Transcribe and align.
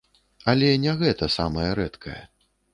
Але 0.53 0.71
не 0.85 0.95
гэта 1.03 1.31
самае 1.37 1.69
рэдкае. 1.83 2.19